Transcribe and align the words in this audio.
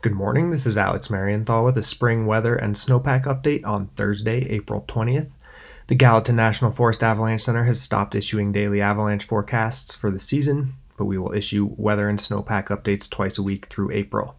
Good 0.00 0.14
morning, 0.14 0.50
this 0.50 0.64
is 0.64 0.76
Alex 0.76 1.08
Marienthal 1.08 1.64
with 1.64 1.76
a 1.76 1.82
spring 1.82 2.24
weather 2.24 2.54
and 2.54 2.76
snowpack 2.76 3.24
update 3.24 3.66
on 3.66 3.88
Thursday, 3.96 4.48
April 4.48 4.84
20th. 4.86 5.28
The 5.88 5.96
Gallatin 5.96 6.36
National 6.36 6.70
Forest 6.70 7.02
Avalanche 7.02 7.42
Center 7.42 7.64
has 7.64 7.80
stopped 7.80 8.14
issuing 8.14 8.52
daily 8.52 8.80
avalanche 8.80 9.24
forecasts 9.24 9.96
for 9.96 10.12
the 10.12 10.20
season, 10.20 10.74
but 10.96 11.06
we 11.06 11.18
will 11.18 11.34
issue 11.34 11.74
weather 11.76 12.08
and 12.08 12.20
snowpack 12.20 12.68
updates 12.68 13.10
twice 13.10 13.38
a 13.38 13.42
week 13.42 13.66
through 13.66 13.90
April. 13.90 14.36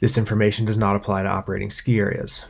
This 0.00 0.18
information 0.18 0.66
does 0.66 0.76
not 0.76 0.96
apply 0.96 1.22
to 1.22 1.30
operating 1.30 1.70
ski 1.70 1.98
areas. 1.98 2.44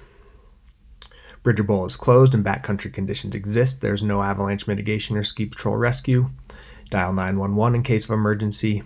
Bridger 1.44 1.62
Bowl 1.62 1.86
is 1.86 1.94
closed 1.96 2.34
and 2.34 2.44
backcountry 2.44 2.92
conditions 2.92 3.36
exist. 3.36 3.80
There's 3.80 4.02
no 4.02 4.22
avalanche 4.22 4.66
mitigation 4.66 5.16
or 5.16 5.22
ski 5.22 5.46
patrol 5.46 5.76
rescue. 5.76 6.30
Dial 6.90 7.12
911 7.12 7.76
in 7.76 7.82
case 7.84 8.06
of 8.06 8.10
emergency. 8.10 8.82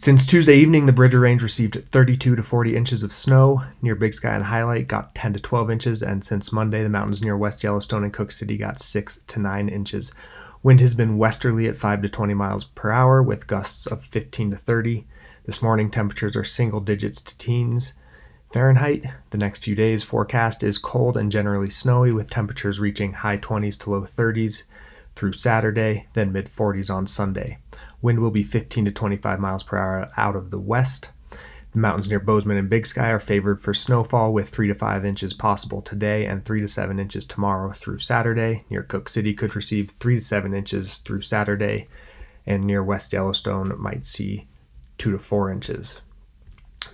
Since 0.00 0.24
Tuesday 0.24 0.56
evening, 0.56 0.86
the 0.86 0.94
Bridger 0.94 1.20
Range 1.20 1.42
received 1.42 1.74
32 1.90 2.34
to 2.34 2.42
40 2.42 2.74
inches 2.74 3.02
of 3.02 3.12
snow. 3.12 3.64
Near 3.82 3.94
Big 3.94 4.14
Sky 4.14 4.34
and 4.34 4.46
Hyalite 4.46 4.88
got 4.88 5.14
10 5.14 5.34
to 5.34 5.40
12 5.40 5.70
inches, 5.70 6.02
and 6.02 6.24
since 6.24 6.54
Monday, 6.54 6.82
the 6.82 6.88
mountains 6.88 7.22
near 7.22 7.36
West 7.36 7.62
Yellowstone 7.62 8.02
and 8.04 8.10
Cooke 8.10 8.30
City 8.30 8.56
got 8.56 8.80
6 8.80 9.18
to 9.24 9.38
9 9.38 9.68
inches. 9.68 10.10
Wind 10.62 10.80
has 10.80 10.94
been 10.94 11.18
westerly 11.18 11.66
at 11.66 11.76
5 11.76 12.00
to 12.00 12.08
20 12.08 12.32
miles 12.32 12.64
per 12.64 12.90
hour 12.90 13.22
with 13.22 13.46
gusts 13.46 13.86
of 13.86 14.04
15 14.04 14.52
to 14.52 14.56
30. 14.56 15.06
This 15.44 15.60
morning, 15.60 15.90
temperatures 15.90 16.34
are 16.34 16.44
single 16.44 16.80
digits 16.80 17.20
to 17.20 17.36
teens. 17.36 17.92
Fahrenheit. 18.54 19.04
The 19.32 19.38
next 19.38 19.62
few 19.62 19.74
days 19.74 20.02
forecast 20.02 20.62
is 20.62 20.78
cold 20.78 21.18
and 21.18 21.30
generally 21.30 21.68
snowy 21.68 22.10
with 22.10 22.30
temperatures 22.30 22.80
reaching 22.80 23.12
high 23.12 23.36
20s 23.36 23.78
to 23.80 23.90
low 23.90 24.04
30s 24.04 24.62
through 25.14 25.34
Saturday, 25.34 26.06
then 26.14 26.32
mid 26.32 26.46
40s 26.46 26.90
on 26.90 27.06
Sunday. 27.06 27.58
Wind 28.02 28.20
will 28.20 28.30
be 28.30 28.42
15 28.42 28.86
to 28.86 28.90
25 28.90 29.40
miles 29.40 29.62
per 29.62 29.76
hour 29.76 30.08
out 30.16 30.36
of 30.36 30.50
the 30.50 30.60
west. 30.60 31.10
The 31.72 31.78
mountains 31.78 32.10
near 32.10 32.18
Bozeman 32.18 32.56
and 32.56 32.68
Big 32.68 32.84
Sky 32.84 33.10
are 33.10 33.20
favored 33.20 33.60
for 33.60 33.72
snowfall 33.72 34.32
with 34.32 34.48
3 34.48 34.66
to 34.68 34.74
5 34.74 35.04
inches 35.04 35.32
possible 35.32 35.80
today 35.80 36.26
and 36.26 36.44
3 36.44 36.60
to 36.62 36.68
7 36.68 36.98
inches 36.98 37.26
tomorrow 37.26 37.70
through 37.70 37.98
Saturday. 37.98 38.64
Near 38.70 38.82
Cooke 38.82 39.08
City 39.08 39.34
could 39.34 39.54
receive 39.54 39.90
3 39.90 40.16
to 40.16 40.22
7 40.22 40.52
inches 40.52 40.98
through 40.98 41.20
Saturday, 41.20 41.88
and 42.44 42.64
near 42.64 42.82
West 42.82 43.12
Yellowstone 43.12 43.72
might 43.78 44.04
see 44.04 44.48
2 44.98 45.12
to 45.12 45.18
4 45.18 45.52
inches. 45.52 46.00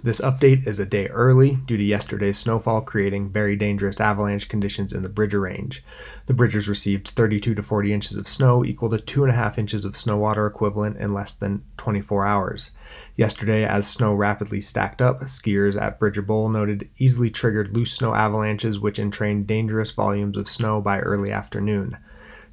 This 0.02 0.20
update 0.20 0.66
is 0.66 0.78
a 0.78 0.86
day 0.86 1.06
early 1.08 1.56
due 1.66 1.76
to 1.76 1.82
yesterday's 1.82 2.38
snowfall 2.38 2.80
creating 2.80 3.30
very 3.30 3.56
dangerous 3.56 4.00
avalanche 4.00 4.48
conditions 4.48 4.92
in 4.92 5.02
the 5.02 5.08
Bridger 5.08 5.40
Range. 5.40 5.82
The 6.26 6.34
Bridgers 6.34 6.68
received 6.68 7.08
32 7.08 7.54
to 7.54 7.62
40 7.62 7.92
inches 7.92 8.16
of 8.16 8.28
snow, 8.28 8.64
equal 8.64 8.90
to 8.90 8.98
2.5 8.98 9.58
inches 9.58 9.84
of 9.84 9.96
snow 9.96 10.16
water 10.16 10.46
equivalent 10.46 10.96
in 10.96 11.12
less 11.12 11.34
than 11.34 11.62
24 11.76 12.26
hours. 12.26 12.72
Yesterday, 13.16 13.64
as 13.64 13.86
snow 13.86 14.14
rapidly 14.14 14.60
stacked 14.60 15.00
up, 15.00 15.22
skiers 15.22 15.80
at 15.80 15.98
Bridger 15.98 16.22
Bowl 16.22 16.48
noted 16.48 16.88
easily 16.98 17.30
triggered 17.30 17.74
loose 17.74 17.92
snow 17.92 18.14
avalanches, 18.14 18.78
which 18.78 18.98
entrained 18.98 19.46
dangerous 19.46 19.92
volumes 19.92 20.36
of 20.36 20.50
snow 20.50 20.80
by 20.80 20.98
early 21.00 21.30
afternoon. 21.30 21.96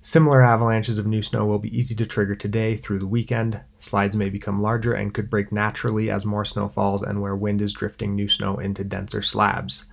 Similar 0.05 0.41
avalanches 0.41 0.97
of 0.97 1.07
new 1.07 1.21
snow 1.21 1.45
will 1.45 1.59
be 1.59 1.75
easy 1.75 1.95
to 1.95 2.05
trigger 2.05 2.35
today 2.35 2.75
through 2.75 2.99
the 2.99 3.07
weekend. 3.07 3.61
Slides 3.79 4.17
may 4.17 4.29
become 4.29 4.61
larger 4.61 4.91
and 4.91 5.13
could 5.13 5.29
break 5.29 5.49
naturally 5.49 6.11
as 6.11 6.25
more 6.25 6.43
snow 6.43 6.67
falls 6.67 7.01
and 7.01 7.21
where 7.21 7.37
wind 7.37 7.61
is 7.61 7.71
drifting 7.71 8.13
new 8.13 8.27
snow 8.27 8.57
into 8.57 8.83
denser 8.83 9.21
slabs. 9.21 9.85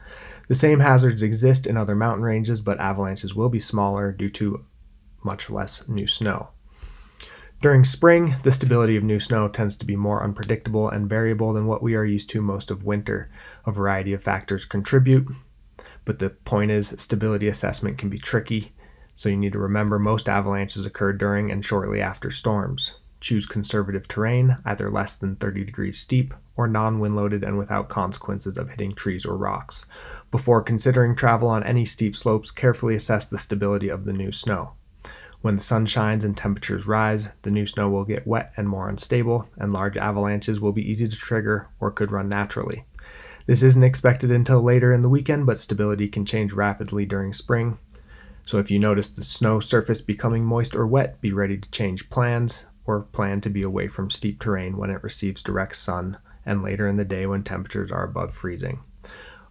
The 0.49 0.57
same 0.57 0.81
hazards 0.81 1.23
exist 1.23 1.65
in 1.65 1.77
other 1.77 1.95
mountain 1.95 2.25
ranges, 2.25 2.61
but 2.61 2.81
avalanches 2.81 3.37
will 3.37 3.49
be 3.49 3.61
smaller 3.61 4.11
due 4.11 4.31
to 4.31 4.65
much 5.25 5.49
less 5.49 5.87
new 5.87 6.09
snow. 6.09 6.49
During 7.63 7.85
spring, 7.85 8.35
the 8.43 8.51
stability 8.51 8.97
of 8.97 9.05
new 9.05 9.21
snow 9.21 9.49
tends 9.49 9.77
to 9.77 9.87
be 9.87 9.95
more 9.95 10.25
unpredictable 10.25 10.89
and 10.89 11.09
variable 11.09 11.53
than 11.53 11.67
what 11.67 11.85
we 11.85 11.95
are 11.95 12.05
used 12.05 12.31
to 12.31 12.43
most 12.43 12.73
of 12.73 12.83
winter. 12.83 13.31
A 13.65 13.71
variety 13.71 14.13
of 14.13 14.25
factors 14.25 14.65
contribute, 14.65 15.29
but 16.05 16.19
the 16.19 16.31
point 16.31 16.73
is, 16.73 16.97
stability 16.99 17.47
assessment 17.47 17.97
can 17.97 18.09
be 18.09 18.19
tricky. 18.19 18.73
So 19.21 19.29
you 19.29 19.37
need 19.37 19.53
to 19.53 19.59
remember 19.59 19.99
most 19.99 20.31
avalanches 20.31 20.87
occur 20.87 21.13
during 21.13 21.51
and 21.51 21.63
shortly 21.63 22.01
after 22.01 22.31
storms. 22.31 22.93
Choose 23.21 23.45
conservative 23.45 24.09
terrain, 24.09 24.57
either 24.65 24.89
less 24.89 25.19
than 25.19 25.37
30 25.37 25.63
degrees 25.63 25.99
steep 25.99 26.33
or 26.57 26.67
non 26.67 27.01
wind 27.01 27.17
loaded 27.17 27.45
and 27.45 27.59
without 27.59 27.91
consequences 27.91 28.57
of 28.57 28.71
hitting 28.71 28.93
trees 28.93 29.27
or 29.27 29.37
rocks. 29.37 29.85
Before 30.31 30.63
considering 30.63 31.15
travel 31.15 31.51
on 31.51 31.63
any 31.65 31.85
steep 31.85 32.17
slopes, 32.17 32.51
carefully 32.51 32.95
assess 32.95 33.29
the 33.29 33.37
stability 33.37 33.91
of 33.91 34.07
the 34.07 34.15
new 34.15 34.33
snow. 34.33 34.73
When 35.43 35.57
the 35.57 35.63
sun 35.63 35.85
shines 35.85 36.25
and 36.25 36.35
temperatures 36.35 36.87
rise, 36.87 37.29
the 37.43 37.51
new 37.51 37.67
snow 37.67 37.91
will 37.91 38.07
get 38.07 38.27
wet 38.27 38.55
and 38.57 38.67
more 38.67 38.89
unstable, 38.89 39.47
and 39.59 39.71
large 39.71 39.99
avalanches 39.99 40.61
will 40.61 40.73
be 40.73 40.91
easy 40.91 41.07
to 41.07 41.15
trigger 41.15 41.69
or 41.79 41.91
could 41.91 42.11
run 42.11 42.31
naturally. 42.31 42.87
This 43.45 43.63
isn't 43.63 43.85
expected 43.85 44.31
until 44.31 44.63
later 44.63 44.95
in 44.95 45.03
the 45.03 45.11
weekend, 45.11 45.45
but 45.45 45.59
stability 45.59 46.09
can 46.09 46.25
change 46.25 46.55
rapidly 46.55 47.05
during 47.05 47.35
spring, 47.35 47.79
so 48.51 48.59
if 48.59 48.69
you 48.69 48.81
notice 48.81 49.11
the 49.11 49.23
snow 49.23 49.61
surface 49.61 50.03
becoming 50.03 50.45
moist 50.45 50.75
or 50.75 50.85
wet, 50.85 51.21
be 51.21 51.33
ready 51.33 51.57
to 51.57 51.71
change 51.71 52.11
plans 52.11 52.67
or 52.85 53.03
plan 53.03 53.41
to 53.43 53.49
be 53.49 53.63
away 53.63 53.87
from 53.87 54.11
steep 54.11 54.41
terrain 54.41 54.77
when 54.77 54.91
it 54.91 55.05
receives 55.05 55.41
direct 55.41 55.77
sun 55.77 56.19
and 56.45 56.61
later 56.61 56.89
in 56.89 56.97
the 56.97 57.05
day 57.05 57.27
when 57.27 57.45
temperatures 57.45 57.93
are 57.93 58.03
above 58.03 58.35
freezing. 58.35 58.81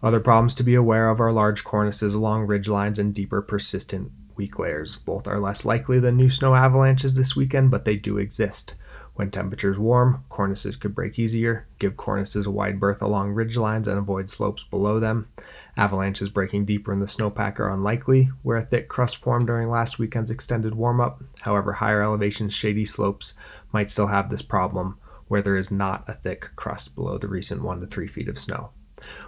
Other 0.03 0.19
problems 0.19 0.53
to 0.55 0.63
be 0.63 0.75
aware 0.75 1.09
of 1.09 1.21
are 1.21 1.31
large 1.31 1.63
cornices 1.63 2.13
along 2.13 2.47
ridge 2.47 2.67
lines 2.67 2.99
and 2.99 3.13
deeper 3.13 3.41
persistent 3.41 4.11
weak 4.35 4.59
layers. 4.59 4.97
Both 4.97 5.29
are 5.29 5.39
less 5.39 5.63
likely 5.63 5.99
than 5.99 6.17
new 6.17 6.29
snow 6.29 6.53
avalanches 6.53 7.15
this 7.15 7.37
weekend, 7.37 7.71
but 7.71 7.85
they 7.85 7.95
do 7.95 8.17
exist. 8.17 8.73
When 9.19 9.31
temperatures 9.31 9.77
warm, 9.77 10.23
cornices 10.29 10.79
could 10.79 10.95
break 10.95 11.19
easier. 11.19 11.67
Give 11.77 11.97
cornices 11.97 12.45
a 12.45 12.51
wide 12.51 12.79
berth 12.79 13.01
along 13.01 13.33
ridge 13.33 13.57
lines 13.57 13.85
and 13.89 13.99
avoid 13.99 14.29
slopes 14.29 14.63
below 14.63 14.97
them. 14.97 15.27
Avalanches 15.75 16.29
breaking 16.29 16.63
deeper 16.63 16.93
in 16.93 17.01
the 17.01 17.05
snowpack 17.05 17.59
are 17.59 17.69
unlikely, 17.69 18.29
where 18.43 18.55
a 18.55 18.61
thick 18.61 18.87
crust 18.87 19.17
formed 19.17 19.47
during 19.47 19.69
last 19.69 19.99
weekend's 19.99 20.31
extended 20.31 20.73
warm 20.73 21.01
up. 21.01 21.21
However, 21.41 21.73
higher 21.73 22.01
elevations, 22.01 22.53
shady 22.53 22.85
slopes 22.85 23.33
might 23.73 23.89
still 23.89 24.07
have 24.07 24.29
this 24.29 24.41
problem, 24.41 24.97
where 25.27 25.41
there 25.41 25.57
is 25.57 25.69
not 25.69 26.07
a 26.07 26.13
thick 26.13 26.51
crust 26.55 26.95
below 26.95 27.17
the 27.17 27.27
recent 27.27 27.61
1 27.61 27.81
to 27.81 27.87
3 27.87 28.07
feet 28.07 28.29
of 28.29 28.39
snow. 28.39 28.69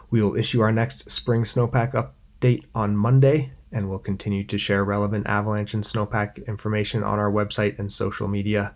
We 0.10 0.22
will 0.22 0.38
issue 0.38 0.62
our 0.62 0.72
next 0.72 1.12
spring 1.12 1.44
snowpack 1.44 1.92
update 2.42 2.64
on 2.74 2.96
Monday, 2.96 3.52
and 3.74 3.90
we'll 3.90 4.00
continue 4.00 4.46
to 4.46 4.58
share 4.58 4.86
relevant 4.86 5.28
avalanche 5.28 5.74
and 5.74 5.84
snowpack 5.84 6.48
information 6.48 7.04
on 7.04 7.20
our 7.20 7.30
website 7.30 7.78
and 7.78 7.92
social 7.92 8.30
media 8.30 8.74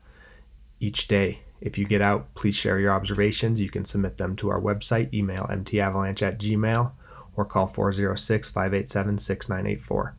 each 0.85 1.07
day. 1.07 1.41
If 1.62 1.78
you 1.78 1.85
get 1.85 2.01
out, 2.01 2.34
please 2.35 2.56
share 2.56 2.79
your 2.79 2.91
observations. 2.91 3.59
You 3.59 3.69
can 3.69 3.85
submit 3.85 4.18
them 4.18 4.35
to 4.38 4.50
our 4.50 4.62
website, 4.62 5.13
email 5.13 5.47
mtavalanche 5.50 6.22
at 6.22 6.40
gmail, 6.40 6.91
or 7.35 7.46
call 7.46 7.68
406 7.68 8.50
587 8.50 9.18
6984. 9.18 10.16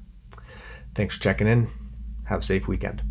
Thanks 0.95 1.17
for 1.17 1.23
checking 1.23 1.47
in. 1.47 1.69
Have 2.25 2.41
a 2.41 2.43
safe 2.43 2.67
weekend. 2.67 3.03